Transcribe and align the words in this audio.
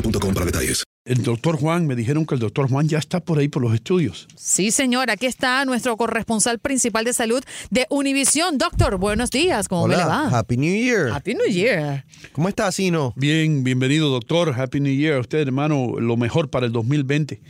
boostmobile.com 0.00 0.34
para 0.34 0.44
detalles. 0.44 0.87
El 1.08 1.22
doctor 1.22 1.56
Juan, 1.56 1.86
me 1.86 1.96
dijeron 1.96 2.26
que 2.26 2.34
el 2.34 2.40
doctor 2.40 2.68
Juan 2.68 2.86
ya 2.86 2.98
está 2.98 3.20
por 3.20 3.38
ahí 3.38 3.48
por 3.48 3.62
los 3.62 3.72
estudios. 3.72 4.28
Sí, 4.36 4.70
señor, 4.70 5.10
aquí 5.10 5.24
está 5.24 5.64
nuestro 5.64 5.96
corresponsal 5.96 6.58
principal 6.58 7.06
de 7.06 7.14
salud 7.14 7.42
de 7.70 7.86
Univisión. 7.88 8.58
Doctor, 8.58 8.98
buenos 8.98 9.30
días, 9.30 9.68
¿cómo 9.68 9.86
me 9.88 9.96
le 9.96 10.04
va? 10.04 10.28
Happy 10.28 10.58
New 10.58 10.70
Year. 10.70 11.08
Happy 11.10 11.32
New 11.32 11.46
Year. 11.50 12.04
¿Cómo 12.32 12.50
está, 12.50 12.70
Sino? 12.72 13.14
Bien, 13.16 13.64
bienvenido, 13.64 14.10
doctor. 14.10 14.52
Happy 14.60 14.80
New 14.80 14.92
Year 14.94 15.14
a 15.14 15.20
usted, 15.20 15.38
hermano. 15.38 15.94
Lo 15.98 16.18
mejor 16.18 16.50
para 16.50 16.66
el 16.66 16.72
2020. 16.72 17.40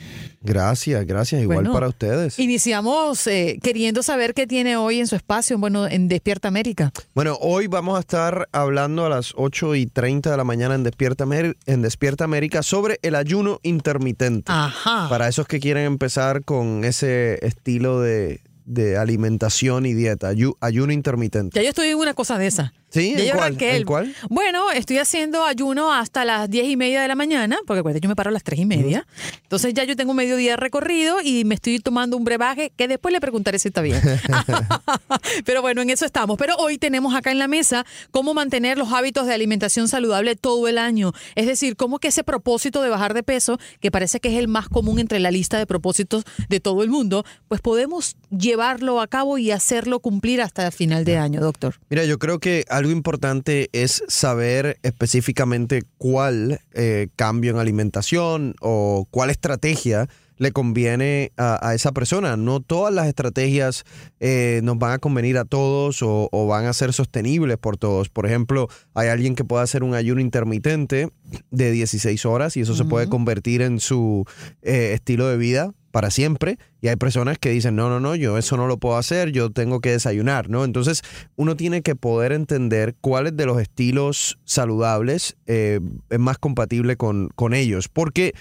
Gracias, 0.40 1.04
gracias. 1.04 1.42
Igual 1.42 1.56
Bueno, 1.58 1.72
para 1.72 1.88
ustedes. 1.88 2.38
Iniciamos 2.38 3.26
eh, 3.26 3.58
queriendo 3.60 4.04
saber 4.04 4.34
qué 4.34 4.46
tiene 4.46 4.76
hoy 4.76 5.00
en 5.00 5.08
su 5.08 5.16
espacio, 5.16 5.58
bueno, 5.58 5.88
en 5.88 6.06
Despierta 6.06 6.46
América. 6.46 6.92
Bueno, 7.12 7.36
hoy 7.40 7.66
vamos 7.66 7.96
a 7.96 8.00
estar 8.00 8.48
hablando 8.52 9.04
a 9.04 9.08
las 9.08 9.32
8 9.34 9.74
y 9.74 9.86
30 9.86 10.30
de 10.30 10.36
la 10.36 10.44
mañana 10.44 10.76
en 10.76 10.84
Despierta, 10.84 11.24
Amer- 11.24 11.56
en 11.66 11.82
Despierta 11.82 12.22
América 12.22 12.62
sobre 12.62 13.00
el 13.02 13.16
ayuno 13.16 13.47
intermitente. 13.62 14.50
Ajá. 14.52 15.08
Para 15.08 15.28
esos 15.28 15.46
que 15.46 15.60
quieren 15.60 15.84
empezar 15.84 16.44
con 16.44 16.84
ese 16.84 17.38
estilo 17.46 18.00
de, 18.00 18.40
de 18.64 18.96
alimentación 18.98 19.86
y 19.86 19.94
dieta, 19.94 20.32
ayu- 20.32 20.56
ayuno 20.60 20.92
intermitente. 20.92 21.56
Ya 21.58 21.62
yo 21.62 21.70
estoy 21.70 21.88
en 21.88 21.96
una 21.98 22.14
cosa 22.14 22.36
de 22.38 22.46
esa. 22.46 22.72
¿Sí? 22.90 23.14
Ya 23.16 23.34
¿En 23.48 23.60
el- 23.60 23.84
cuál? 23.84 24.14
Bueno, 24.30 24.70
estoy 24.70 24.98
haciendo 24.98 25.44
ayuno 25.44 25.92
hasta 25.92 26.24
las 26.24 26.48
diez 26.48 26.66
y 26.66 26.76
media 26.76 27.02
de 27.02 27.08
la 27.08 27.14
mañana, 27.14 27.58
porque 27.66 27.80
acuérdate, 27.80 28.00
yo 28.02 28.08
me 28.08 28.16
paro 28.16 28.30
a 28.30 28.32
las 28.32 28.42
tres 28.44 28.60
y 28.60 28.64
media. 28.66 29.06
Entonces 29.42 29.74
ya 29.74 29.84
yo 29.84 29.94
tengo 29.94 30.14
medio 30.14 30.36
día 30.36 30.56
recorrido 30.56 31.20
y 31.22 31.44
me 31.44 31.54
estoy 31.54 31.80
tomando 31.80 32.16
un 32.16 32.24
brebaje 32.24 32.72
que 32.76 32.88
después 32.88 33.12
le 33.12 33.20
preguntaré 33.20 33.58
si 33.58 33.68
está 33.68 33.82
bien. 33.82 34.00
Pero 35.44 35.62
bueno, 35.62 35.82
en 35.82 35.90
eso 35.90 36.04
estamos. 36.04 36.38
Pero 36.38 36.56
hoy 36.56 36.78
tenemos 36.78 37.14
acá 37.14 37.30
en 37.30 37.38
la 37.38 37.48
mesa 37.48 37.84
cómo 38.10 38.34
mantener 38.34 38.78
los 38.78 38.92
hábitos 38.92 39.26
de 39.26 39.34
alimentación 39.34 39.88
saludable 39.88 40.36
todo 40.36 40.68
el 40.68 40.78
año. 40.78 41.12
Es 41.34 41.46
decir, 41.46 41.76
cómo 41.76 41.98
que 41.98 42.08
ese 42.08 42.24
propósito 42.24 42.82
de 42.82 42.88
bajar 42.88 43.14
de 43.14 43.22
peso, 43.22 43.58
que 43.80 43.90
parece 43.90 44.20
que 44.20 44.28
es 44.30 44.38
el 44.38 44.48
más 44.48 44.68
común 44.68 44.98
entre 44.98 45.18
la 45.20 45.30
lista 45.30 45.58
de 45.58 45.66
propósitos 45.66 46.24
de 46.48 46.60
todo 46.60 46.82
el 46.82 46.90
mundo, 46.90 47.24
pues 47.48 47.60
podemos 47.60 48.16
llevarlo 48.30 49.00
a 49.00 49.06
cabo 49.06 49.38
y 49.38 49.50
hacerlo 49.50 50.00
cumplir 50.00 50.40
hasta 50.40 50.66
el 50.66 50.72
final 50.72 51.04
de 51.04 51.18
año, 51.18 51.40
doctor. 51.40 51.76
Mira, 51.90 52.04
yo 52.04 52.18
creo 52.18 52.38
que 52.38 52.64
algo 52.78 52.92
importante 52.92 53.68
es 53.72 54.04
saber 54.06 54.78
específicamente 54.82 55.82
cuál 55.98 56.60
eh, 56.72 57.08
cambio 57.16 57.50
en 57.50 57.58
alimentación 57.58 58.54
o 58.60 59.06
cuál 59.10 59.30
estrategia 59.30 60.08
le 60.36 60.52
conviene 60.52 61.32
a, 61.36 61.68
a 61.68 61.74
esa 61.74 61.90
persona. 61.90 62.36
No 62.36 62.60
todas 62.60 62.94
las 62.94 63.08
estrategias 63.08 63.84
eh, 64.20 64.60
nos 64.62 64.78
van 64.78 64.92
a 64.92 64.98
convenir 64.98 65.36
a 65.38 65.44
todos 65.44 66.02
o, 66.02 66.28
o 66.30 66.46
van 66.46 66.66
a 66.66 66.72
ser 66.72 66.92
sostenibles 66.92 67.58
por 67.58 67.76
todos. 67.76 68.08
Por 68.08 68.26
ejemplo, 68.26 68.68
hay 68.94 69.08
alguien 69.08 69.34
que 69.34 69.42
puede 69.42 69.64
hacer 69.64 69.82
un 69.82 69.94
ayuno 69.94 70.20
intermitente 70.20 71.10
de 71.50 71.72
16 71.72 72.24
horas 72.26 72.56
y 72.56 72.60
eso 72.60 72.76
se 72.76 72.84
puede 72.84 73.08
convertir 73.08 73.60
en 73.60 73.80
su 73.80 74.24
eh, 74.62 74.92
estilo 74.94 75.26
de 75.26 75.36
vida 75.36 75.74
para 75.98 76.12
siempre 76.12 76.58
y 76.80 76.86
hay 76.86 76.94
personas 76.94 77.38
que 77.38 77.50
dicen, 77.50 77.74
no, 77.74 77.88
no, 77.88 77.98
no, 77.98 78.14
yo 78.14 78.38
eso 78.38 78.56
no 78.56 78.68
lo 78.68 78.78
puedo 78.78 78.96
hacer, 78.98 79.32
yo 79.32 79.50
tengo 79.50 79.80
que 79.80 79.90
desayunar, 79.90 80.48
¿no? 80.48 80.64
Entonces 80.64 81.02
uno 81.34 81.56
tiene 81.56 81.82
que 81.82 81.96
poder 81.96 82.30
entender 82.30 82.94
cuáles 83.00 83.36
de 83.36 83.46
los 83.46 83.60
estilos 83.60 84.38
saludables 84.44 85.36
eh, 85.46 85.80
es 86.08 86.18
más 86.20 86.38
compatible 86.38 86.94
con, 86.96 87.30
con 87.34 87.52
ellos, 87.52 87.88
porque 87.88 88.32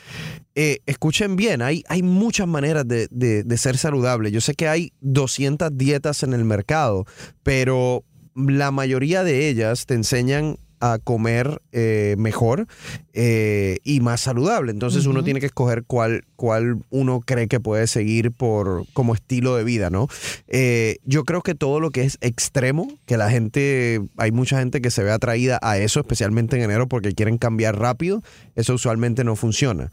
eh, 0.54 0.82
escuchen 0.86 1.36
bien, 1.36 1.64
hay, 1.64 1.84
hay 1.90 2.04
muchas 2.04 2.48
maneras 2.48 2.88
de, 2.88 3.08
de- 3.10 3.42
de 3.44 3.58
ser 3.58 3.76
saludable. 3.80 4.30
Yo 4.32 4.40
sé 4.40 4.54
que 4.54 4.68
hay 4.68 4.94
200 5.02 5.76
dietas 5.76 6.22
en 6.22 6.34
el 6.34 6.46
mercado, 6.46 7.06
pero 7.42 8.04
la 8.36 8.70
mayoría 8.70 9.24
de 9.24 9.50
ellas 9.50 9.88
te 9.88 9.96
enseñan 9.96 10.60
a 10.80 11.00
comer 11.04 11.62
eh, 11.72 12.16
mejor 12.18 12.68
eh, 13.14 13.80
y 13.84 14.00
más 14.00 14.22
saludable. 14.22 14.72
Entonces 14.72 15.06
uno 15.06 15.24
tiene 15.24 15.40
que 15.40 15.48
escoger 15.48 15.84
cuál, 15.86 16.26
cuál 16.36 16.78
uno 16.90 17.22
cree 17.22 17.48
que 17.48 17.60
puede 17.60 17.88
seguir 17.88 18.32
por 18.32 18.86
como 18.94 19.14
estilo 19.14 19.56
de 19.56 19.64
vida, 19.64 19.90
¿no? 19.90 20.08
Eh, 20.48 20.98
yo 21.06 21.24
creo 21.24 21.42
que 21.42 21.56
todo 21.56 21.80
lo 21.80 21.90
que 21.92 22.04
es 22.04 22.18
extremo, 22.22 22.88
que 23.06 23.18
la 23.18 23.30
gente, 23.30 24.02
hay 24.18 24.32
mucha 24.32 24.60
gente 24.60 24.82
que 24.82 24.92
se 24.92 25.04
ve 25.04 25.12
atraída 25.12 25.60
a 25.62 25.78
eso, 25.78 26.00
especialmente 26.00 26.58
en 26.58 26.64
enero, 26.64 26.88
porque 26.88 27.14
quieren 27.14 27.38
cambiar 27.38 27.80
rápido, 27.80 28.22
eso 28.56 28.74
usualmente 28.74 29.24
no 29.24 29.36
funciona. 29.36 29.92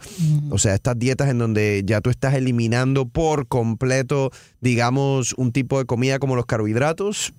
O 0.50 0.58
sea, 0.58 0.74
estas 0.74 0.98
dietas 0.98 1.28
en 1.28 1.38
donde 1.38 1.82
ya 1.84 2.00
tú 2.00 2.10
estás 2.10 2.34
eliminando 2.34 3.06
por 3.06 3.46
completo, 3.46 4.30
digamos, 4.60 5.34
un 5.34 5.52
tipo 5.52 5.78
de 5.78 5.86
comida 5.86 6.18
como 6.18 6.36
los 6.36 6.46
carbohidratos, 6.46 7.32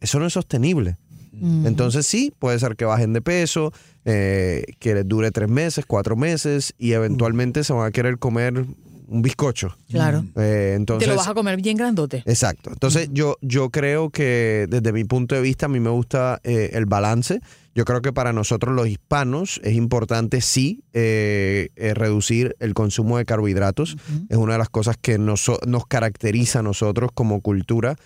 eso 0.00 0.18
no 0.18 0.26
es 0.26 0.32
sostenible. 0.32 0.96
Entonces 1.40 2.06
sí, 2.06 2.32
puede 2.38 2.58
ser 2.58 2.76
que 2.76 2.84
bajen 2.84 3.12
de 3.12 3.20
peso, 3.20 3.72
eh, 4.04 4.64
que 4.78 4.94
les 4.94 5.06
dure 5.06 5.30
tres 5.30 5.48
meses, 5.48 5.84
cuatro 5.86 6.16
meses 6.16 6.74
y 6.78 6.92
eventualmente 6.92 7.64
se 7.64 7.72
van 7.72 7.86
a 7.86 7.90
querer 7.90 8.18
comer 8.18 8.64
un 9.08 9.22
bizcocho. 9.22 9.76
Claro. 9.90 10.24
Eh, 10.36 10.74
entonces, 10.76 11.08
Te 11.08 11.10
lo 11.12 11.18
vas 11.18 11.28
a 11.28 11.34
comer 11.34 11.60
bien 11.60 11.76
grandote. 11.76 12.22
Exacto. 12.26 12.70
Entonces 12.70 13.08
yo, 13.12 13.36
yo 13.40 13.70
creo 13.70 14.10
que 14.10 14.66
desde 14.68 14.92
mi 14.92 15.04
punto 15.04 15.34
de 15.34 15.40
vista 15.40 15.66
a 15.66 15.68
mí 15.68 15.80
me 15.80 15.90
gusta 15.90 16.40
eh, 16.44 16.70
el 16.74 16.86
balance. 16.86 17.40
Yo 17.74 17.84
creo 17.84 18.02
que 18.02 18.12
para 18.12 18.32
nosotros 18.32 18.74
los 18.74 18.88
hispanos 18.88 19.60
es 19.62 19.74
importante 19.74 20.40
sí 20.40 20.82
eh, 20.92 21.68
eh, 21.76 21.94
reducir 21.94 22.56
el 22.58 22.74
consumo 22.74 23.18
de 23.18 23.24
carbohidratos. 23.24 23.96
Es 24.28 24.36
una 24.36 24.54
de 24.54 24.58
las 24.58 24.68
cosas 24.68 24.96
que 25.00 25.16
nos, 25.16 25.48
nos 25.66 25.86
caracteriza 25.86 26.58
a 26.58 26.62
nosotros 26.62 27.10
como 27.14 27.40
cultura. 27.40 27.96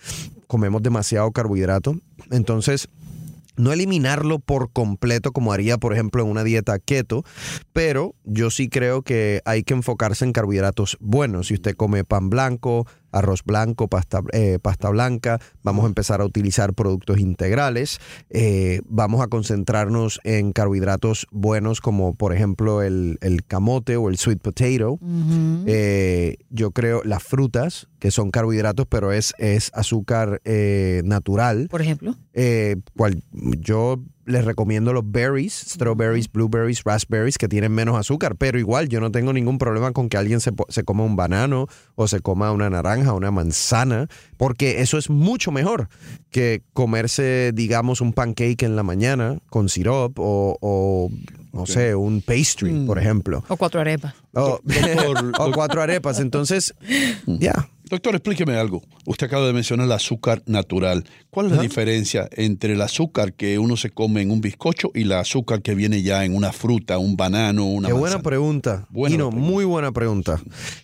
Comemos 0.47 0.83
demasiado 0.83 1.31
carbohidrato. 1.33 1.97
Entonces 2.31 2.89
no 3.57 3.73
eliminarlo 3.73 4.39
por 4.39 4.73
completo 4.73 5.33
como 5.33 5.53
haría, 5.53 5.79
por 5.79 5.93
ejemplo, 5.93 6.23
en 6.23 6.31
una 6.31 6.45
dieta 6.45 6.79
keto, 6.79 7.25
pero 7.73 8.15
yo 8.25 8.51
sí 8.51 8.69
creo 8.69 9.03
que 9.03 9.41
hay 9.45 9.63
que 9.63 9.75
enfocarse 9.75 10.25
en 10.25 10.33
carbohidratos 10.33 10.97
buenos. 11.01 11.49
Si 11.49 11.55
usted 11.55 11.75
come 11.77 12.05
pan 12.05 12.31
blanco, 12.31 12.87
arroz 13.13 13.45
blanco, 13.45 13.89
pasta, 13.89 14.23
eh, 14.33 14.59
pasta 14.61 14.91
blanca, 14.91 15.39
vamos 15.63 15.85
a 15.85 15.89
empezar 15.89 16.21
a 16.21 16.25
utilizar 16.25 16.75
productos 16.75 17.19
integrales, 17.19 18.01
eh, 18.31 18.81
vamos 18.87 19.23
a 19.23 19.29
concentrarnos 19.29 20.21
en 20.25 20.53
carbohidratos 20.53 21.27
buenos 21.31 21.81
como 21.81 22.15
por 22.15 22.35
ejemplo 22.35 22.83
el, 22.83 23.19
el 23.21 23.45
camote 23.45 23.97
o 23.97 24.09
el 24.09 24.19
sweet 24.19 24.41
potato. 24.41 24.99
Eh, 25.67 26.37
yo 26.51 26.71
creo 26.73 27.03
las 27.05 27.23
frutas, 27.23 27.89
que 27.99 28.11
son 28.11 28.31
carbohidratos, 28.31 28.87
pero 28.89 29.13
es, 29.13 29.35
es 29.39 29.71
azúcar 29.75 30.41
natural. 31.05 31.69
Por 31.71 31.83
ejemplo. 31.83 32.17
Cual, 32.97 33.23
yo 33.33 34.03
les 34.25 34.45
recomiendo 34.45 34.93
los 34.93 35.03
berries, 35.11 35.53
strawberries, 35.53 36.31
blueberries, 36.31 36.83
raspberries, 36.85 37.39
que 37.39 37.49
tienen 37.49 37.73
menos 37.73 37.97
azúcar, 37.99 38.37
pero 38.37 38.59
igual 38.59 38.89
yo 38.89 39.01
no 39.01 39.11
tengo 39.11 39.33
ningún 39.33 39.59
problema 39.59 39.93
con 39.93 40.09
que 40.09 40.17
alguien 40.17 40.41
se, 40.41 40.53
po- 40.53 40.67
se 40.69 40.85
coma 40.85 41.03
un 41.05 41.17
banano 41.17 41.67
o 41.97 42.07
se 42.07 42.21
coma 42.21 42.53
una 42.53 42.71
naranja, 42.71 43.13
una 43.15 43.31
manzana, 43.31 44.07
porque 44.37 44.81
eso 44.81 44.97
es 44.99 45.11
mucho 45.11 45.51
mejor 45.51 45.89
que 46.31 46.63
comerse, 46.73 47.51
digamos, 47.55 48.01
un 48.01 48.13
pancake 48.13 48.63
en 48.63 48.77
la 48.77 48.83
mañana 48.83 49.39
con 49.51 49.69
syrup 49.69 50.19
o, 50.19 50.57
o, 50.61 51.11
no 51.53 51.67
sé, 51.67 51.95
un 51.95 52.23
pastry, 52.23 52.85
por 52.87 52.99
ejemplo. 52.99 53.45
O 53.49 53.57
cuatro 53.57 53.81
arepas. 53.81 54.15
O, 54.35 54.61
o 55.39 55.53
cuatro 55.53 55.83
arepas. 55.83 56.21
Entonces, 56.21 56.75
ya. 57.27 57.69
Doctor, 57.93 58.15
explíqueme 58.15 58.57
algo. 58.57 58.81
Usted 59.05 59.27
acaba 59.27 59.47
de 59.47 59.53
mencionar 59.53 59.85
el 59.85 59.93
azúcar 59.93 60.43
natural. 60.47 61.05
¿Cuál 61.29 61.47
es 61.47 61.53
la 61.53 61.61
diferencia 61.61 62.27
entre 62.33 62.73
el 62.73 62.81
azúcar 62.81 63.35
que 63.35 63.59
uno 63.59 63.77
se 63.77 63.91
come 63.91 64.23
en 64.23 64.31
un 64.31 64.41
bizcocho 64.41 64.91
y 64.95 65.03
el 65.03 65.13
azúcar 65.13 65.61
que 65.61 65.75
viene 65.75 66.01
ya 66.01 66.25
en 66.25 66.35
una 66.35 66.53
fruta, 66.53 66.97
un 66.97 67.19
banano, 67.19 67.67
una 67.67 67.89
Qué 67.89 67.93
buena 67.93 68.23
pregunta. 68.23 68.87
Buena 68.89 69.13
Gino, 69.13 69.31
muy 69.31 69.67
buena 69.67 69.93
pregunta. 69.93 70.41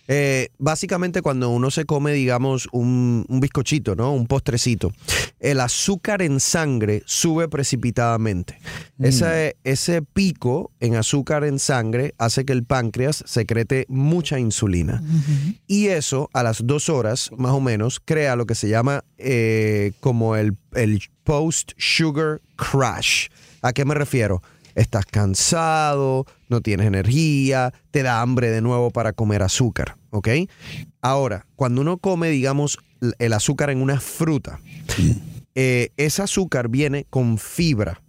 Eh, 0.07 0.49
básicamente 0.59 1.23
cuando 1.23 1.49
uno 1.49 1.71
se 1.71 1.85
come, 1.85 2.13
digamos, 2.13 2.69
un, 2.71 3.25
un 3.27 3.39
bizcochito, 3.39 3.95
¿no? 3.95 4.13
Un 4.13 4.27
postrecito, 4.27 4.91
el 5.39 5.61
azúcar 5.61 6.21
en 6.21 6.39
sangre 6.39 7.01
sube 7.07 7.47
precipitadamente. 7.47 8.59
Ese, 8.99 9.55
ese 9.63 10.01
pico 10.01 10.71
en 10.81 10.95
azúcar 10.95 11.45
en 11.45 11.57
sangre 11.57 12.13
hace 12.17 12.43
que 12.43 12.51
el 12.51 12.65
páncreas 12.65 13.23
secrete 13.25 13.85
mucha 13.87 14.39
insulina. 14.39 15.01
Y 15.67 15.87
eso 15.87 16.29
a 16.33 16.43
las 16.43 16.65
dos 16.67 16.89
horas, 16.89 16.98
más 17.37 17.51
o 17.51 17.61
menos, 17.61 17.99
crea 18.03 18.35
lo 18.35 18.45
que 18.45 18.55
se 18.55 18.69
llama 18.69 19.03
eh, 19.17 19.93
como 19.99 20.35
el, 20.35 20.57
el 20.73 21.01
post-sugar 21.23 22.41
crash. 22.55 23.27
¿A 23.61 23.73
qué 23.73 23.85
me 23.85 23.95
refiero? 23.95 24.41
Estás 24.75 25.05
cansado, 25.05 26.25
no 26.47 26.61
tienes 26.61 26.87
energía, 26.87 27.73
te 27.91 28.03
da 28.03 28.21
hambre 28.21 28.49
de 28.49 28.61
nuevo 28.61 28.91
para 28.91 29.13
comer 29.13 29.43
azúcar, 29.43 29.97
¿ok? 30.11 30.29
Ahora, 31.01 31.45
cuando 31.55 31.81
uno 31.81 31.97
come, 31.97 32.29
digamos, 32.29 32.77
el 33.19 33.33
azúcar 33.33 33.69
en 33.69 33.81
una 33.81 33.99
fruta, 33.99 34.59
eh, 35.61 35.91
ese 35.97 36.21
azúcar 36.21 36.69
viene 36.69 37.05
con 37.09 37.37
fibra. 37.37 38.01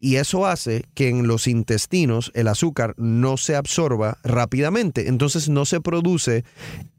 Y 0.00 0.16
eso 0.16 0.46
hace 0.46 0.86
que 0.94 1.10
en 1.10 1.26
los 1.26 1.46
intestinos 1.46 2.32
el 2.34 2.48
azúcar 2.48 2.94
no 2.96 3.36
se 3.36 3.56
absorba 3.56 4.16
rápidamente, 4.24 5.08
entonces 5.08 5.50
no 5.50 5.66
se 5.66 5.82
produce 5.82 6.44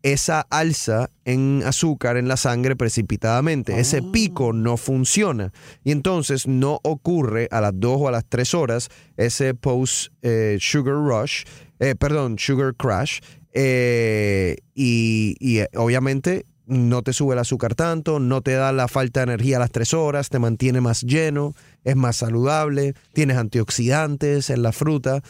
esa 0.04 0.42
alza 0.52 1.10
en 1.24 1.64
azúcar 1.66 2.18
en 2.18 2.28
la 2.28 2.38
sangre 2.38 2.76
precipitadamente, 2.76 3.80
ese 3.80 4.04
pico 4.04 4.54
no 4.54 4.78
funciona. 4.78 5.52
Y 5.84 5.90
entonces 5.92 6.46
no 6.46 6.80
ocurre 6.84 7.48
a 7.50 7.60
las 7.60 7.74
2 7.74 8.02
o 8.02 8.08
a 8.08 8.12
las 8.12 8.26
3 8.30 8.54
horas 8.54 8.90
ese 9.18 9.56
post 9.56 10.12
eh, 10.22 10.58
sugar 10.60 10.94
rush, 10.94 11.46
eh, 11.80 11.96
perdón, 11.96 12.38
sugar 12.38 12.76
crash 12.76 13.22
eh, 13.54 14.58
y, 14.76 15.36
y, 15.40 15.62
obviamente 15.76 16.46
no 16.68 17.02
te 17.02 17.14
sube 17.14 17.34
el 17.34 17.40
azúcar 17.40 17.76
tanto, 17.76 18.20
no 18.20 18.42
te 18.42 18.54
da 18.54 18.72
la 18.72 18.88
falta 18.88 19.20
de 19.22 19.34
energía 19.34 19.58
a 19.58 19.60
las 19.60 19.72
tres 19.72 19.94
horas, 19.94 20.30
te 20.30 20.40
mantiene 20.40 20.82
más 20.82 21.02
lleno, 21.02 21.54
es 21.84 21.96
más 21.96 22.18
saludable, 22.18 22.94
tienes 23.14 23.38
antioxidantes 23.38 24.50
en 24.50 24.64
la 24.64 24.72
fruta, 24.72 25.22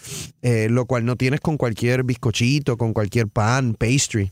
eh, 0.42 0.68
lo 0.70 0.86
cual 0.86 1.06
no 1.06 1.16
tienes 1.16 1.42
con 1.42 1.58
cualquier 1.58 2.04
bizcochito, 2.04 2.78
con 2.78 2.94
cualquier 2.94 3.28
pan, 3.28 3.76
pastry. 3.76 4.32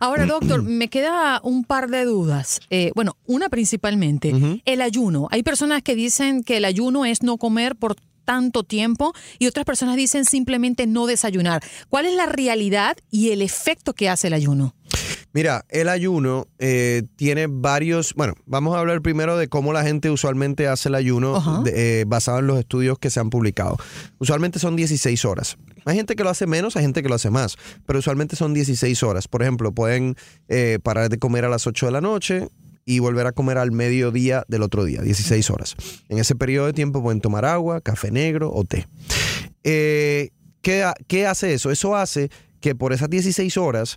Ahora, 0.00 0.26
doctor, 0.26 0.62
me 0.62 0.88
queda 0.88 1.40
un 1.42 1.64
par 1.64 1.88
de 1.88 2.04
dudas. 2.04 2.60
Eh, 2.70 2.90
bueno, 2.94 3.16
una 3.26 3.48
principalmente, 3.48 4.60
el 4.64 4.80
ayuno. 4.80 5.28
Hay 5.30 5.42
personas 5.42 5.82
que 5.82 5.94
dicen 5.94 6.42
que 6.42 6.56
el 6.56 6.64
ayuno 6.64 7.04
es 7.04 7.22
no 7.22 7.38
comer 7.38 7.76
por 7.76 7.96
tanto 8.28 8.62
tiempo 8.62 9.14
y 9.38 9.46
otras 9.46 9.64
personas 9.64 9.96
dicen 9.96 10.26
simplemente 10.26 10.86
no 10.86 11.06
desayunar. 11.06 11.62
¿Cuál 11.88 12.04
es 12.04 12.14
la 12.14 12.26
realidad 12.26 12.98
y 13.10 13.30
el 13.30 13.40
efecto 13.40 13.94
que 13.94 14.10
hace 14.10 14.26
el 14.26 14.34
ayuno? 14.34 14.74
Mira, 15.34 15.64
el 15.68 15.88
ayuno 15.88 16.48
eh, 16.58 17.02
tiene 17.16 17.46
varios, 17.48 18.14
bueno, 18.14 18.34
vamos 18.46 18.74
a 18.74 18.80
hablar 18.80 19.02
primero 19.02 19.36
de 19.36 19.48
cómo 19.48 19.72
la 19.72 19.82
gente 19.84 20.10
usualmente 20.10 20.66
hace 20.68 20.88
el 20.88 20.94
ayuno 20.94 21.62
de- 21.64 22.00
eh, 22.00 22.04
basado 22.06 22.38
en 22.38 22.46
los 22.46 22.58
estudios 22.58 22.98
que 22.98 23.10
se 23.10 23.20
han 23.20 23.28
publicado. 23.30 23.76
Usualmente 24.18 24.58
son 24.58 24.74
16 24.74 25.24
horas. 25.24 25.56
Hay 25.84 25.96
gente 25.96 26.16
que 26.16 26.24
lo 26.24 26.30
hace 26.30 26.46
menos, 26.46 26.76
hay 26.76 26.82
gente 26.82 27.02
que 27.02 27.08
lo 27.08 27.14
hace 27.14 27.30
más, 27.30 27.56
pero 27.86 27.98
usualmente 27.98 28.36
son 28.36 28.54
16 28.54 29.02
horas. 29.02 29.28
Por 29.28 29.42
ejemplo, 29.42 29.72
pueden 29.72 30.16
eh, 30.48 30.78
parar 30.82 31.08
de 31.10 31.18
comer 31.18 31.44
a 31.44 31.48
las 31.48 31.66
8 31.66 31.86
de 31.86 31.92
la 31.92 32.00
noche 32.00 32.48
y 32.84 33.00
volver 33.00 33.26
a 33.26 33.32
comer 33.32 33.58
al 33.58 33.70
mediodía 33.70 34.44
del 34.48 34.62
otro 34.62 34.84
día, 34.84 35.02
16 35.02 35.50
horas. 35.50 35.76
En 36.08 36.18
ese 36.18 36.34
periodo 36.36 36.66
de 36.66 36.72
tiempo 36.72 37.02
pueden 37.02 37.20
tomar 37.20 37.44
agua, 37.44 37.82
café 37.82 38.10
negro 38.10 38.50
o 38.52 38.64
té. 38.64 38.86
Eh, 39.64 40.30
¿qué, 40.62 40.82
ha- 40.84 40.94
qué 41.06 41.26
hace 41.26 41.52
eso? 41.54 41.70
Eso 41.70 41.94
hace 41.96 42.30
que 42.60 42.74
por 42.74 42.92
esas 42.92 43.10
16 43.10 43.56
horas 43.56 43.96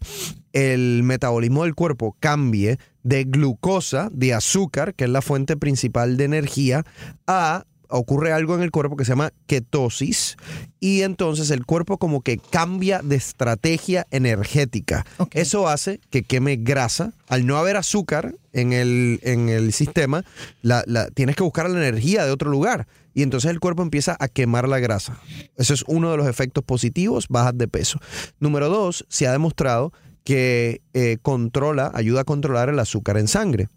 el 0.54 1.04
metabolismo 1.04 1.64
del 1.64 1.76
cuerpo 1.76 2.16
cambie 2.20 2.78
de 3.04 3.24
glucosa, 3.24 4.10
de 4.12 4.34
azúcar, 4.34 4.94
que 4.94 5.06
es 5.06 5.10
la 5.10 5.22
fuente 5.22 5.58
principal 5.58 6.18
de 6.18 6.26
energía, 6.26 6.86
a 7.28 7.66
ocurre 7.92 8.32
algo 8.32 8.56
en 8.56 8.62
el 8.62 8.72
cuerpo 8.72 8.96
que 8.96 9.06
se 9.06 9.12
llama 9.12 9.32
ketosis 9.48 10.38
y 10.80 11.02
entonces 11.02 11.52
el 11.52 11.66
cuerpo 11.66 11.98
como 11.98 12.22
que 12.22 12.38
cambia 12.38 13.02
de 13.04 13.16
estrategia 13.16 14.08
energética. 14.12 15.06
Eso 15.32 15.68
hace 15.68 16.00
que 16.10 16.24
queme 16.24 16.56
grasa. 16.58 17.14
Al 17.28 17.46
no 17.46 17.58
haber 17.58 17.78
azúcar 17.78 18.36
en 18.54 18.74
el, 18.74 19.20
en 19.24 19.50
el 19.50 19.72
sistema, 19.74 20.24
la- 20.62 20.84
la- 20.88 21.08
tienes 21.10 21.36
que 21.36 21.44
buscar 21.44 21.70
la 21.70 21.78
energía 21.78 22.26
de 22.26 22.32
otro 22.32 22.50
lugar 22.50 22.88
y 23.14 23.24
entonces 23.24 23.52
el 23.52 23.60
cuerpo 23.60 23.82
empieza 23.84 24.16
a 24.20 24.28
quemar 24.28 24.68
la 24.68 24.80
grasa. 24.80 25.18
Eso 25.58 25.74
es 25.74 25.84
uno 25.88 26.12
de 26.12 26.18
los 26.18 26.28
efectos 26.28 26.64
positivos, 26.64 27.28
bajas 27.30 27.58
de 27.58 27.68
peso. 27.68 28.00
Número 28.40 28.70
dos, 28.70 29.06
se 29.10 29.28
ha 29.28 29.32
demostrado 29.32 29.94
que 30.24 30.82
eh, 30.94 31.18
controla, 31.22 31.92
ayuda 31.94 32.22
a 32.22 32.24
controlar 32.24 32.70
el 32.70 32.80
azúcar 32.80 33.18
en 33.18 33.28
sangre. 33.28 33.70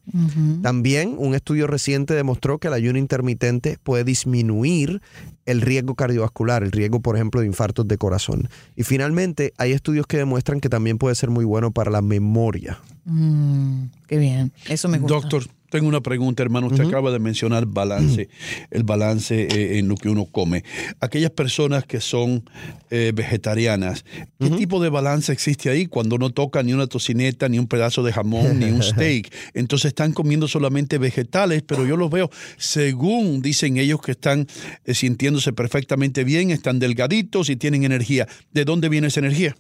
También 0.62 1.17
un 1.19 1.35
estudio 1.35 1.67
reciente 1.67 2.14
demostró 2.14 2.58
que 2.58 2.69
el 2.69 2.75
ayuno 2.75 2.99
intermitente 2.99 3.79
puede 3.82 4.05
disminuir 4.05 5.00
el 5.46 5.61
riesgo 5.61 5.94
cardiovascular, 5.94 6.62
el 6.62 6.73
riesgo, 6.73 7.00
por 7.00 7.17
ejemplo, 7.17 7.41
de 7.41 7.46
infartos 7.46 7.88
de 7.88 7.96
corazón. 7.99 8.49
Y 8.76 8.82
finalmente, 8.82 9.52
hay 9.56 9.72
estudios 9.72 10.06
que 10.06 10.19
demuestran 10.19 10.60
que 10.60 10.69
también 10.69 10.98
puede 10.98 11.15
ser 11.15 11.31
muy 11.31 11.44
bueno 11.44 11.70
para 11.70 11.91
la 11.91 12.03
memoria. 12.03 12.79
Mm, 13.05 13.84
qué 14.06 14.19
bien, 14.19 14.53
eso 14.69 14.89
me 14.89 14.98
gusta. 14.98 15.15
Doctor, 15.15 15.44
tengo 15.75 15.89
una 15.89 16.03
pregunta, 16.03 16.41
hermano. 16.41 16.69
Usted 16.69 16.85
acaba 16.85 17.11
de 17.11 17.19
mencionar 17.19 17.67
balance, 17.67 18.29
el 18.71 18.85
balance 18.85 19.49
eh, 19.51 19.79
en 19.81 19.89
lo 19.89 19.97
que 19.97 20.09
uno 20.09 20.25
come. 20.25 20.63
Aquellas 21.01 21.33
personas 21.33 21.85
que 21.85 22.01
son 22.01 22.49
eh, 22.93 23.11
vegetarianas, 23.13 24.05
¿qué 24.39 24.51
tipo 24.51 24.81
de 24.81 24.89
balance 24.89 25.33
existe 25.33 25.71
ahí 25.71 25.87
cuando 25.87 26.17
no 26.17 26.31
toca 26.31 26.63
ni 26.63 26.73
una 26.73 26.87
tocineta, 26.87 27.49
ni 27.49 27.59
un 27.59 27.67
pedazo 27.67 28.05
de 28.05 28.13
jamón, 28.13 28.61
ni 28.61 28.67
un 28.67 28.83
steak? 28.85 29.35
Entonces 29.53 29.87
están 29.87 30.13
comiendo 30.13 30.47
solamente 30.47 30.97
vegetales, 30.99 31.65
pero 31.67 31.85
yo 31.85 31.97
los 31.97 32.09
veo, 32.09 32.31
según 32.57 33.43
dicen 33.43 33.77
ellos 33.77 34.01
que 34.01 34.13
están 34.13 34.47
eh, 34.85 34.95
sintiéndose 34.95 35.53
perfectamente 35.53 36.23
bien, 36.23 36.53
están 36.53 36.79
delgaditos 36.79 37.51
y 37.51 37.57
tienen 37.57 37.83
energía. 37.83 38.29
¿De 38.53 38.65
dónde 38.65 38.89
viene 38.89 39.09
esa 39.09 39.19
energía? 39.19 39.57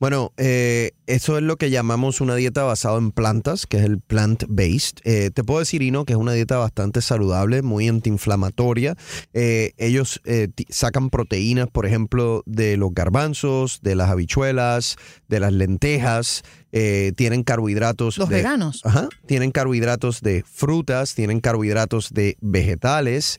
Bueno, 0.00 0.32
eh, 0.36 0.90
eso 1.06 1.36
es 1.38 1.42
lo 1.42 1.56
que 1.56 1.70
llamamos 1.70 2.20
una 2.20 2.34
dieta 2.34 2.62
basada 2.64 2.98
en 2.98 3.10
plantas, 3.12 3.66
que 3.66 3.78
es 3.78 3.84
el 3.84 4.00
plant-based. 4.00 5.00
Eh, 5.04 5.30
te 5.32 5.44
puedo 5.44 5.60
decir, 5.60 5.82
Ino, 5.82 6.04
que 6.04 6.12
es 6.14 6.18
una 6.18 6.32
dieta 6.32 6.58
bastante 6.58 7.00
saludable, 7.00 7.62
muy 7.62 7.88
antiinflamatoria. 7.88 8.96
Eh, 9.32 9.72
ellos 9.78 10.20
eh, 10.24 10.48
sacan 10.68 11.10
proteínas, 11.10 11.68
por 11.70 11.86
ejemplo, 11.86 12.42
de 12.44 12.76
los 12.76 12.92
garbanzos, 12.92 13.80
de 13.82 13.94
las 13.94 14.10
habichuelas, 14.10 14.96
de 15.28 15.40
las 15.40 15.52
lentejas. 15.52 16.42
tienen 17.16 17.44
carbohidratos. 17.44 18.18
Los 18.18 18.28
de- 18.28 18.36
veganos. 18.36 18.80
Ajá. 18.84 19.08
Tienen 19.26 19.52
carbohidratos 19.52 20.20
de 20.22 20.42
frutas, 20.44 21.14
tienen 21.14 21.40
carbohidratos 21.40 22.10
de 22.12 22.36
vegetales. 22.40 23.38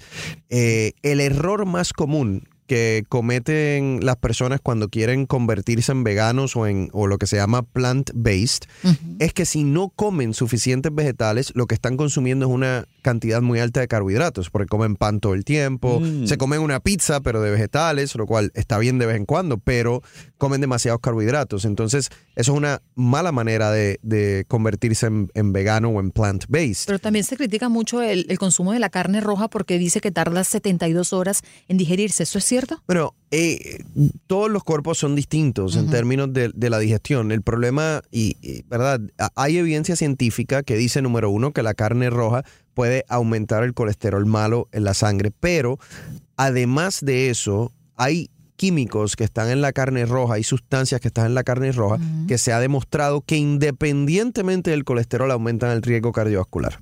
El 0.49 1.19
error 1.19 1.65
más 1.65 1.91
común 1.91 2.47
que 2.67 3.03
cometen 3.09 3.99
las 4.03 4.15
personas 4.17 4.59
cuando 4.61 4.89
quieren 4.89 5.25
convertirse 5.25 5.91
en 5.91 6.03
veganos 6.03 6.55
o 6.55 6.67
en 6.67 6.89
o 6.93 7.07
lo 7.07 7.17
que 7.17 7.27
se 7.27 7.35
llama 7.35 7.61
plant-based 7.63 8.63
es 9.19 9.33
que 9.33 9.45
si 9.45 9.63
no 9.63 9.89
comen 9.89 10.33
suficientes 10.33 10.93
vegetales, 10.93 11.51
lo 11.55 11.67
que 11.67 11.75
están 11.75 11.97
consumiendo 11.97 12.45
es 12.47 12.51
una 12.51 12.85
cantidad 13.01 13.41
muy 13.41 13.59
alta 13.59 13.79
de 13.81 13.87
carbohidratos, 13.87 14.49
porque 14.49 14.67
comen 14.67 14.95
pan 14.95 15.19
todo 15.19 15.33
el 15.33 15.43
tiempo, 15.45 15.99
Mm. 15.99 16.25
se 16.25 16.37
comen 16.37 16.59
una 16.61 16.79
pizza 16.79 17.21
pero 17.21 17.41
de 17.41 17.51
vegetales, 17.51 18.15
lo 18.15 18.25
cual 18.25 18.51
está 18.55 18.77
bien 18.79 18.97
de 18.97 19.05
vez 19.05 19.15
en 19.17 19.25
cuando, 19.25 19.57
pero 19.59 20.01
comen 20.37 20.59
demasiados 20.61 20.99
carbohidratos. 21.01 21.65
Entonces, 21.65 22.09
eso 22.35 22.51
es 22.51 22.57
una 22.57 22.81
mala 22.95 23.31
manera 23.31 23.71
de, 23.71 23.99
de 24.01 24.45
convertirse 24.47 25.05
en, 25.07 25.29
en 25.35 25.53
vegano 25.53 25.89
o 25.89 25.99
en 25.99 26.11
plant-based. 26.11 26.85
Pero 26.87 26.99
también 26.99 27.23
se 27.25 27.37
critica 27.37 27.69
mucho 27.69 28.01
el, 28.01 28.25
el 28.29 28.39
consumo 28.39 28.73
de 28.73 28.79
la 28.79 28.89
carne 28.89 29.21
roja 29.21 29.49
porque 29.49 29.77
dice 29.77 30.01
que 30.01 30.11
tarda 30.11 30.43
72 30.43 31.13
horas 31.13 31.41
en 31.67 31.77
digerirse. 31.77 32.23
¿Eso 32.23 32.37
es 32.39 32.43
cierto? 32.45 32.54
Bueno, 32.87 33.13
eh, 33.31 33.83
todos 34.27 34.49
los 34.49 34.63
cuerpos 34.63 34.97
son 34.97 35.15
distintos 35.15 35.75
en 35.75 35.89
términos 35.89 36.31
de, 36.33 36.51
de 36.53 36.69
la 36.69 36.79
digestión. 36.79 37.31
El 37.31 37.41
problema, 37.41 38.01
y, 38.11 38.37
y, 38.41 38.63
¿verdad? 38.63 39.01
Hay 39.35 39.57
evidencia 39.57 39.95
científica 39.95 40.63
que 40.63 40.75
dice, 40.75 41.01
número 41.01 41.29
uno, 41.29 41.51
que 41.51 41.63
la 41.63 41.73
carne 41.73 42.09
roja 42.09 42.43
puede 42.73 43.05
aumentar 43.09 43.63
el 43.63 43.73
colesterol 43.73 44.25
malo 44.25 44.67
en 44.71 44.83
la 44.83 44.93
sangre, 44.93 45.31
pero 45.31 45.79
además 46.37 46.99
de 47.01 47.29
eso, 47.29 47.71
hay 47.95 48.29
químicos 48.55 49.15
que 49.15 49.23
están 49.23 49.49
en 49.49 49.61
la 49.61 49.71
carne 49.73 50.05
roja, 50.05 50.35
hay 50.35 50.43
sustancias 50.43 51.01
que 51.01 51.07
están 51.09 51.25
en 51.27 51.35
la 51.35 51.43
carne 51.43 51.71
roja 51.71 51.97
que 52.27 52.37
se 52.37 52.53
ha 52.53 52.59
demostrado 52.59 53.21
que 53.21 53.35
independientemente 53.37 54.71
del 54.71 54.83
colesterol 54.83 55.31
aumentan 55.31 55.71
el 55.71 55.81
riesgo 55.81 56.11
cardiovascular. 56.11 56.79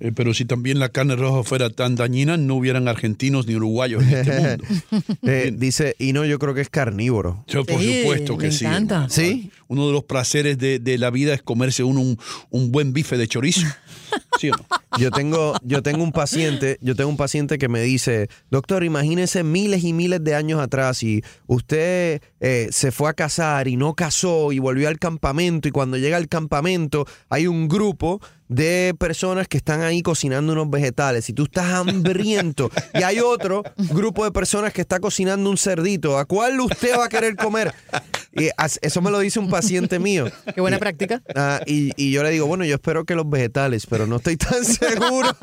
Eh, 0.00 0.12
pero 0.14 0.34
si 0.34 0.44
también 0.44 0.78
la 0.78 0.90
carne 0.90 1.16
roja 1.16 1.42
fuera 1.42 1.70
tan 1.70 1.94
dañina, 1.96 2.36
no 2.36 2.56
hubieran 2.56 2.88
argentinos 2.88 3.46
ni 3.46 3.54
uruguayos 3.56 4.02
en 4.02 4.08
este 4.14 4.40
mundo. 4.40 4.64
Eh, 5.22 5.52
dice, 5.56 5.94
y 5.98 6.12
no, 6.12 6.24
yo 6.24 6.38
creo 6.38 6.54
que 6.54 6.60
es 6.60 6.68
carnívoro. 6.68 7.44
Yo, 7.48 7.64
por 7.64 7.80
Sí, 7.80 8.00
supuesto 8.02 8.36
que 8.38 8.46
me 8.46 8.52
sí. 8.52 8.64
encanta. 8.64 9.06
¿Sí? 9.08 9.50
Uno 9.68 9.86
de 9.86 9.92
los 9.92 10.04
placeres 10.04 10.58
de, 10.58 10.78
de 10.78 10.98
la 10.98 11.10
vida 11.10 11.34
es 11.34 11.42
comerse 11.42 11.84
uno 11.84 12.00
un, 12.00 12.18
un 12.50 12.72
buen 12.72 12.92
bife 12.92 13.16
de 13.16 13.28
chorizo. 13.28 13.66
¿Sí? 14.40 14.50
Yo 14.98 15.10
tengo, 15.10 15.54
yo 15.62 15.82
tengo 15.82 16.02
un 16.02 16.12
paciente, 16.12 16.78
yo 16.80 16.94
tengo 16.94 17.10
un 17.10 17.16
paciente 17.16 17.58
que 17.58 17.68
me 17.68 17.82
dice, 17.82 18.28
doctor, 18.50 18.84
imagínese 18.84 19.42
miles 19.42 19.84
y 19.84 19.92
miles 19.92 20.22
de 20.24 20.34
años 20.34 20.60
atrás 20.60 21.02
y 21.02 21.22
usted 21.46 22.22
eh, 22.40 22.68
se 22.70 22.92
fue 22.92 23.10
a 23.10 23.14
casar 23.14 23.68
y 23.68 23.76
no 23.76 23.94
casó 23.94 24.52
y 24.52 24.58
volvió 24.58 24.88
al 24.88 24.98
campamento 24.98 25.68
y 25.68 25.70
cuando 25.70 25.96
llega 25.98 26.16
al 26.16 26.28
campamento 26.28 27.06
hay 27.28 27.46
un 27.46 27.68
grupo 27.68 28.20
de 28.48 28.94
personas 28.98 29.48
que 29.48 29.56
están 29.56 29.82
ahí 29.82 30.02
cocinando 30.02 30.52
unos 30.52 30.70
vegetales 30.70 31.28
y 31.28 31.32
tú 31.32 31.44
estás 31.44 31.72
hambriento 31.72 32.70
y 32.94 33.02
hay 33.02 33.20
otro 33.20 33.62
grupo 33.76 34.24
de 34.24 34.30
personas 34.30 34.72
que 34.72 34.80
está 34.80 35.00
cocinando 35.00 35.50
un 35.50 35.56
cerdito, 35.56 36.18
¿a 36.18 36.24
cuál 36.24 36.60
usted 36.60 36.98
va 36.98 37.06
a 37.06 37.08
querer 37.08 37.36
comer? 37.36 37.74
Y 38.38 38.50
eso 38.82 39.00
me 39.00 39.10
lo 39.10 39.18
dice 39.18 39.38
un 39.38 39.48
paciente 39.48 39.98
mío. 39.98 40.30
Qué 40.54 40.60
buena 40.60 40.78
práctica. 40.78 41.22
Ah, 41.34 41.60
y, 41.64 41.92
y 41.96 42.12
yo 42.12 42.22
le 42.22 42.30
digo, 42.30 42.46
bueno, 42.46 42.66
yo 42.66 42.74
espero 42.74 43.06
que 43.06 43.14
los 43.14 43.28
vegetales, 43.28 43.86
pero 43.86 44.06
no 44.06 44.16
estoy 44.16 44.36
tan 44.36 44.62
seguro. 44.64 45.34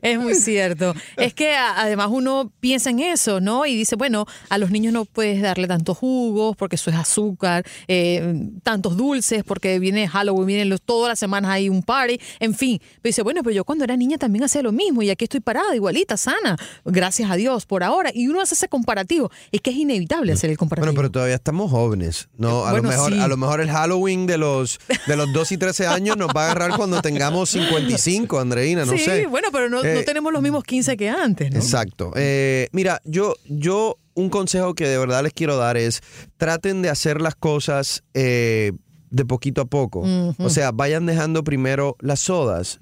Es 0.00 0.18
muy 0.18 0.34
cierto. 0.34 0.94
Es 1.18 1.34
que 1.34 1.54
además 1.54 2.08
uno 2.10 2.50
piensa 2.60 2.88
en 2.88 3.00
eso, 3.00 3.40
¿no? 3.40 3.66
Y 3.66 3.76
dice, 3.76 3.96
bueno, 3.96 4.24
a 4.48 4.56
los 4.56 4.70
niños 4.70 4.94
no 4.94 5.04
puedes 5.04 5.42
darle 5.42 5.68
tantos 5.68 5.98
jugos 5.98 6.56
porque 6.56 6.76
eso 6.76 6.90
es 6.90 6.96
azúcar, 6.96 7.66
eh, 7.86 8.48
tantos 8.62 8.96
dulces 8.96 9.44
porque 9.44 9.78
viene 9.78 10.08
Halloween, 10.08 10.46
vienen 10.46 10.68
los, 10.70 10.80
todas 10.80 11.10
las 11.10 11.19
semanas 11.20 11.52
hay 11.52 11.68
un 11.68 11.82
party, 11.82 12.18
en 12.40 12.54
fin. 12.54 12.80
Pero 13.00 13.10
dice, 13.10 13.22
bueno, 13.22 13.42
pero 13.44 13.54
yo 13.54 13.64
cuando 13.64 13.84
era 13.84 13.96
niña 13.96 14.18
también 14.18 14.42
hacía 14.44 14.62
lo 14.62 14.72
mismo 14.72 15.02
y 15.02 15.10
aquí 15.10 15.24
estoy 15.24 15.40
parada, 15.40 15.74
igualita, 15.76 16.16
sana, 16.16 16.56
gracias 16.84 17.30
a 17.30 17.36
Dios 17.36 17.66
por 17.66 17.84
ahora. 17.84 18.10
Y 18.12 18.26
uno 18.28 18.40
hace 18.40 18.54
ese 18.54 18.68
comparativo. 18.68 19.30
Es 19.52 19.60
que 19.60 19.70
es 19.70 19.76
inevitable 19.76 20.32
hacer 20.32 20.50
el 20.50 20.58
comparativo. 20.58 20.86
Bueno, 20.92 20.96
pero 20.98 21.10
todavía 21.12 21.36
estamos 21.36 21.70
jóvenes. 21.70 22.28
No, 22.36 22.64
a 22.66 22.72
Bueno, 22.72 22.88
lo 22.88 22.88
mejor, 22.90 23.12
sí. 23.12 23.20
a 23.20 23.28
lo 23.28 23.36
mejor 23.36 23.60
el 23.60 23.70
Halloween 23.70 24.26
de 24.26 24.38
los 24.38 24.80
de 25.06 25.16
los 25.16 25.32
2 25.32 25.52
y 25.52 25.56
13 25.58 25.86
años 25.86 26.16
nos 26.16 26.28
va 26.28 26.42
a 26.42 26.50
agarrar 26.52 26.76
cuando 26.76 27.00
tengamos 27.02 27.50
55, 27.50 28.40
Andreina, 28.40 28.84
no 28.84 28.92
sí, 28.92 28.98
sé. 28.98 29.26
bueno, 29.26 29.48
pero 29.52 29.68
no, 29.68 29.82
no 29.82 29.88
Eh, 29.88 30.02
tenemos 30.04 30.32
los 30.32 30.42
mismos 30.42 30.64
15 30.64 30.96
que 30.96 31.08
antes, 31.10 31.50
¿no? 31.52 31.58
Exacto. 31.58 32.12
Eh, 32.16 32.68
mira, 32.72 33.00
yo, 33.04 33.34
yo 33.46 33.96
un 34.14 34.30
consejo 34.30 34.74
que 34.74 34.86
de 34.88 34.98
verdad 34.98 35.22
les 35.22 35.32
quiero 35.32 35.56
dar 35.56 35.76
es 35.76 36.00
traten 36.36 36.82
de 36.82 36.88
hacer 36.90 37.20
las 37.20 37.34
cosas 37.34 38.02
eh, 38.14 38.72
de 39.10 39.24
poquito 39.24 39.60
a 39.60 39.64
poco. 39.64 40.04
O 40.38 40.50
sea, 40.50 40.72
vayan 40.72 41.06
dejando 41.06 41.44
primero 41.44 41.96
las 42.00 42.20
sodas, 42.20 42.80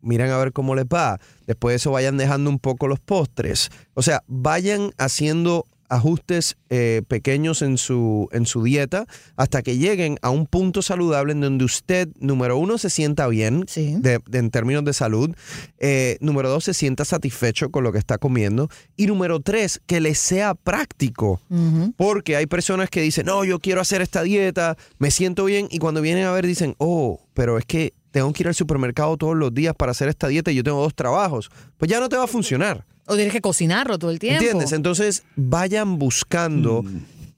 miren 0.00 0.30
a 0.30 0.38
ver 0.38 0.52
cómo 0.52 0.74
les 0.74 0.84
va. 0.84 1.18
Después 1.46 1.72
de 1.72 1.76
eso 1.76 1.90
vayan 1.90 2.16
dejando 2.16 2.50
un 2.50 2.58
poco 2.58 2.86
los 2.86 3.00
postres. 3.00 3.70
O 3.94 4.02
sea, 4.02 4.22
vayan 4.26 4.92
haciendo 4.98 5.66
ajustes 5.90 6.56
eh, 6.70 7.02
pequeños 7.08 7.60
en 7.62 7.76
su, 7.76 8.28
en 8.32 8.46
su 8.46 8.62
dieta 8.62 9.06
hasta 9.36 9.60
que 9.62 9.76
lleguen 9.76 10.16
a 10.22 10.30
un 10.30 10.46
punto 10.46 10.80
saludable 10.82 11.32
en 11.32 11.40
donde 11.40 11.64
usted, 11.64 12.08
número 12.18 12.56
uno, 12.56 12.78
se 12.78 12.88
sienta 12.88 13.26
bien 13.26 13.66
de- 14.00 14.20
de- 14.26 14.38
en 14.38 14.50
términos 14.50 14.84
de 14.84 14.92
salud, 14.94 15.30
eh, 15.78 16.16
número 16.20 16.48
dos, 16.48 16.64
se 16.64 16.74
sienta 16.74 17.04
satisfecho 17.04 17.70
con 17.70 17.84
lo 17.84 17.92
que 17.92 17.98
está 17.98 18.16
comiendo 18.18 18.68
y 18.96 19.06
número 19.06 19.40
tres, 19.40 19.80
que 19.86 20.00
le 20.00 20.14
sea 20.14 20.54
práctico. 20.54 21.40
Porque 21.96 22.36
hay 22.36 22.46
personas 22.46 22.88
que 22.88 23.02
dicen, 23.02 23.26
no, 23.26 23.44
yo 23.44 23.58
quiero 23.58 23.80
hacer 23.80 24.00
esta 24.00 24.22
dieta, 24.22 24.76
me 24.98 25.10
siento 25.10 25.44
bien, 25.44 25.66
y 25.70 25.78
cuando 25.78 26.00
vienen 26.00 26.24
a 26.24 26.32
ver 26.32 26.46
dicen, 26.46 26.74
oh, 26.78 27.20
pero 27.34 27.58
es 27.58 27.64
que 27.66 27.92
tengo 28.12 28.32
que 28.32 28.42
ir 28.42 28.48
al 28.48 28.54
supermercado 28.54 29.16
todos 29.16 29.36
los 29.36 29.52
días 29.54 29.74
para 29.76 29.92
hacer 29.92 30.08
esta 30.08 30.28
dieta 30.28 30.50
y 30.50 30.56
yo 30.56 30.64
tengo 30.64 30.80
dos 30.82 30.94
trabajos. 30.94 31.50
Pues 31.78 31.90
ya 31.90 32.00
no 32.00 32.08
te 32.08 32.16
va 32.16 32.24
a 32.24 32.26
funcionar. 32.26 32.84
O 33.10 33.16
tienes 33.16 33.32
que 33.32 33.40
cocinarlo 33.40 33.98
todo 33.98 34.12
el 34.12 34.20
tiempo. 34.20 34.40
¿Entiendes? 34.40 34.70
Entonces 34.70 35.24
vayan 35.34 35.98
buscando 35.98 36.84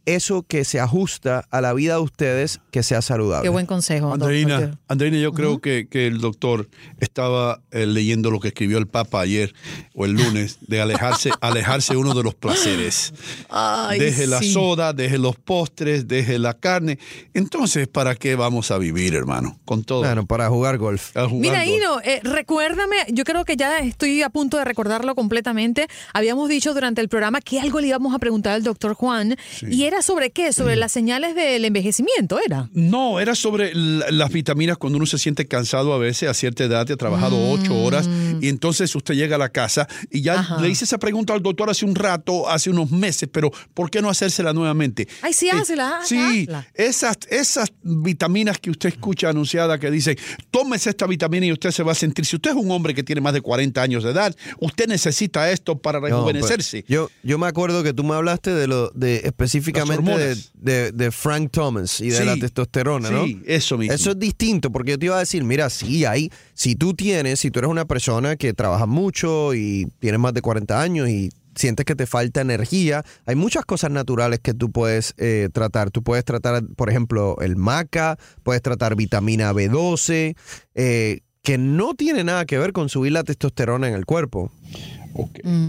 eso 0.06 0.42
que 0.42 0.64
se 0.64 0.80
ajusta 0.80 1.47
a 1.50 1.61
la 1.61 1.73
vida 1.73 1.94
de 1.94 2.00
ustedes, 2.00 2.61
que 2.71 2.82
sea 2.82 3.02
saludable. 3.02 3.44
Qué 3.44 3.49
buen 3.49 3.66
consejo. 3.66 4.12
Andreina. 4.12 4.78
Andreina, 4.88 5.18
yo 5.18 5.32
creo 5.32 5.61
que, 5.61 5.88
que 5.88 6.06
el 6.06 6.18
doctor 6.18 6.68
estaba 7.00 7.61
eh, 7.71 7.87
leyendo 7.87 8.30
lo 8.30 8.40
que 8.40 8.49
escribió 8.49 8.78
el 8.78 8.87
Papa 8.87 9.21
ayer 9.21 9.54
o 9.94 10.04
el 10.04 10.12
lunes, 10.12 10.59
de 10.62 10.80
alejarse, 10.80 11.30
alejarse 11.40 11.97
uno 11.97 12.14
de 12.14 12.23
los 12.23 12.35
placeres. 12.35 13.14
Ay, 13.49 13.99
deje 13.99 14.26
la 14.26 14.42
soda, 14.42 14.92
deje 14.92 15.18
los 15.18 15.37
postres, 15.37 16.09
deje 16.09 16.38
la 16.38 16.54
carne. 16.54 16.99
Entonces, 17.35 17.88
¿para 17.88 18.14
qué 18.14 18.35
vamos 18.35 18.71
a 18.71 18.78
vivir, 18.78 19.14
hermano? 19.14 19.59
Con 19.64 19.85
todo. 19.85 20.00
Bueno, 20.00 20.26
para 20.26 20.49
jugar 20.49 20.78
golf. 20.78 21.12
Jugar 21.12 21.30
Mira, 21.30 21.64
golf. 21.64 21.76
Ino, 21.76 22.00
eh, 22.00 22.21
recuérdame, 22.23 22.97
yo 23.09 23.25
creo 23.25 23.44
que 23.44 23.56
ya 23.56 23.78
estoy 23.78 24.23
a 24.23 24.30
punto 24.30 24.56
de 24.56 24.64
recordarlo 24.64 25.14
completamente. 25.14 25.87
Habíamos 26.12 26.49
dicho 26.49 26.75
durante 26.75 27.00
el 27.00 27.09
programa 27.09 27.40
que 27.40 27.61
algo 27.61 27.80
le 27.80 27.88
íbamos 27.88 28.14
a 28.14 28.18
preguntar 28.18 28.54
al 28.54 28.62
doctor 28.62 28.94
Juan. 28.94 29.37
¿Y 29.62 29.85
era 29.92 30.02
sobre 30.02 30.30
qué? 30.30 30.52
Sobre 30.52 30.76
las 30.76 30.90
señales 30.92 31.34
del 31.34 31.64
envejecimiento, 31.64 32.38
¿era? 32.44 32.68
No, 32.72 33.20
era 33.20 33.34
sobre 33.34 33.75
la- 33.75 34.11
las 34.11 34.30
vitaminas 34.32 34.78
cuando 34.78 34.96
uno 34.96 35.06
se 35.06 35.18
siente 35.18 35.46
cansado 35.46 35.92
a 35.92 35.99
veces 35.99 36.28
a 36.28 36.34
cierta 36.34 36.64
edad, 36.64 36.87
te 36.87 36.94
ha 36.94 36.96
trabajado 36.96 37.37
ocho 37.50 37.76
horas 37.82 38.08
y 38.40 38.49
entonces 38.49 38.94
usted 38.96 39.14
llega 39.14 39.37
a 39.37 39.38
la 39.38 39.50
casa 39.50 39.87
y 40.11 40.22
ya 40.22 40.40
Ajá. 40.40 40.61
le 40.61 40.68
hice 40.68 40.84
esa 40.84 40.99
pregunta 40.99 41.32
al 41.34 41.42
doctor 41.42 41.68
hace 41.70 41.84
un 41.84 41.94
rato, 41.94 42.49
hace 42.49 42.70
unos 42.70 42.90
meses, 42.90 43.28
pero 43.32 43.50
¿por 43.75 43.90
qué 43.90 44.00
no 44.02 44.08
hacérsela 44.11 44.52
nuevamente? 44.52 45.06
Ay, 45.22 45.32
sí, 45.32 45.49
Eh, 45.49 45.52
hazla, 45.52 46.00
Sí, 46.04 46.18
hazla. 46.18 46.66
esas, 46.75 47.18
esas 47.28 47.72
vitaminas 47.82 48.58
que 48.58 48.70
usted 48.70 48.88
escucha 48.88 49.28
anunciadas 49.28 49.78
que 49.78 49.90
dicen, 49.90 50.16
tómese 50.50 50.90
esta 50.90 51.06
vitamina 51.06 51.46
y 51.46 51.52
usted 51.52 51.70
se 51.70 51.82
va 51.82 51.92
a 51.92 51.94
sentir, 51.94 52.25
si 52.26 52.37
usted 52.37 52.50
es 52.50 52.56
un 52.56 52.70
hombre 52.70 52.94
que 52.94 53.02
tiene 53.02 53.20
más 53.20 53.34
de 53.34 53.40
40 53.40 53.82
años 53.82 54.04
de 54.04 54.11
edad, 54.11 54.34
usted 54.61 54.87
necesita 54.88 55.50
esto 55.50 55.78
para 55.78 56.00
No, 56.00 56.06
rejuvenecerse. 56.06 56.82
pues, 56.82 56.88
yo, 56.90 57.11
yo 57.22 57.38
me 57.38 57.46
acuerdo 57.46 57.82
que 57.82 57.92
tú 57.92 58.04
me 58.04 58.14
hablaste 58.14 58.54
de 58.54 58.66
lo 58.66 58.88
de 58.90 59.16
específicamente 59.25 59.81
De, 59.90 59.96
hormonas. 59.96 60.50
de- 60.54 60.92
de 60.92 61.10
Frank 61.10 61.50
Thomas 61.50 62.00
y 62.00 62.08
de 62.10 62.18
Sí, 62.18 62.24
la 62.24 62.36
testosterona, 62.36 63.10
¿no? 63.10 63.24
sí, 63.26 63.42
eso 63.46 63.76
mismo. 63.78 63.94
Eso 63.94 64.10
es 64.12 64.18
distinto, 64.18 64.70
porque 64.70 64.92
yo 64.92 64.98
te 64.98 65.06
iba 65.06 65.16
a 65.16 65.20
decir, 65.20 65.44
mira, 65.44 65.68
sí 65.70 66.04
hay, 66.04 66.30
si 66.54 66.74
tú 66.76 66.94
tienes, 66.94 67.40
si 67.40 67.50
tú 67.50 67.58
eres 67.60 67.70
una 67.70 67.84
persona 67.84 68.36
que 68.36 68.52
trabaja 68.54 68.86
mucho 68.86 69.54
y 69.54 69.86
tienes 69.98 70.20
más 70.20 70.34
de 70.34 70.42
40 70.42 70.80
años 70.80 71.08
y 71.08 71.30
sientes 71.54 71.84
que 71.84 71.94
te 71.94 72.06
falta 72.06 72.40
energía, 72.40 73.04
hay 73.26 73.34
muchas 73.36 73.64
cosas 73.66 73.90
naturales 73.90 74.40
que 74.40 74.54
tú 74.54 74.70
puedes 74.72 75.12
eh, 75.18 75.48
tratar. 75.52 75.90
Tú 75.90 76.02
puedes 76.02 76.24
tratar, 76.24 76.64
por 76.76 76.88
ejemplo, 76.88 77.36
el 77.42 77.56
maca, 77.56 78.18
puedes 78.42 78.62
tratar 78.62 78.96
vitamina 78.96 79.52
B12, 79.52 80.34
eh, 80.74 81.20
que 81.42 81.58
no 81.58 81.94
tiene 81.94 82.24
nada 82.24 82.46
que 82.46 82.56
ver 82.56 82.72
con 82.72 82.88
subir 82.88 83.12
la 83.12 83.22
testosterona 83.24 83.88
en 83.88 83.94
el 83.94 84.06
cuerpo. 84.06 84.50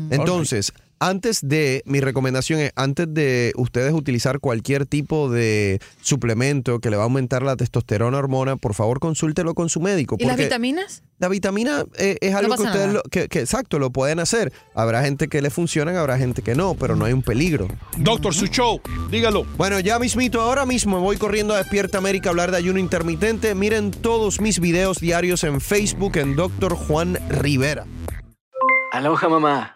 Entonces, 0.09 0.71
antes 1.07 1.39
de, 1.41 1.83
mi 1.85 1.99
recomendación 1.99 2.59
es, 2.59 2.71
antes 2.75 3.07
de 3.13 3.51
ustedes 3.55 3.93
utilizar 3.93 4.39
cualquier 4.39 4.85
tipo 4.85 5.29
de 5.29 5.79
suplemento 6.01 6.79
que 6.79 6.89
le 6.89 6.95
va 6.97 7.03
a 7.03 7.05
aumentar 7.05 7.43
la 7.43 7.55
testosterona 7.55 8.17
hormona, 8.17 8.55
por 8.55 8.73
favor 8.73 8.99
consúltelo 8.99 9.53
con 9.53 9.69
su 9.69 9.81
médico. 9.81 10.15
¿Y 10.19 10.25
las 10.25 10.37
vitaminas? 10.37 11.03
La 11.19 11.27
vitamina 11.29 11.85
eh, 11.97 12.17
es 12.21 12.31
No 12.31 12.37
algo 12.39 12.55
que 12.55 12.63
ustedes, 12.63 12.93
lo- 12.93 13.01
que, 13.03 13.27
que 13.27 13.39
exacto, 13.39 13.79
lo 13.79 13.91
pueden 13.91 14.19
hacer. 14.19 14.51
Habrá 14.75 15.03
gente 15.03 15.27
que 15.27 15.41
le 15.41 15.49
funcionan, 15.49 15.95
habrá 15.95 16.17
gente 16.17 16.41
que 16.41 16.55
no, 16.55 16.75
pero 16.75 16.95
no 16.95 17.05
hay 17.05 17.13
un 17.13 17.21
peligro. 17.21 17.67
Doctor, 17.97 18.33
su 18.33 18.47
show, 18.47 18.81
dígalo. 19.11 19.45
Bueno, 19.57 19.79
ya 19.79 19.99
mismito, 19.99 20.41
ahora 20.41 20.65
mismo 20.65 20.99
voy 20.99 21.17
corriendo 21.17 21.53
a 21.53 21.57
Despierta 21.57 21.97
América 21.97 22.29
a 22.29 22.31
hablar 22.31 22.51
de 22.51 22.57
ayuno 22.57 22.79
intermitente. 22.79 23.55
Miren 23.55 23.91
todos 23.91 24.41
mis 24.41 24.59
videos 24.59 24.99
diarios 24.99 25.43
en 25.43 25.61
Facebook 25.61 26.17
en 26.17 26.35
Dr. 26.35 26.75
Juan 26.75 27.17
Rivera. 27.29 27.85
Aloha 28.91 29.29
mamá. 29.29 29.75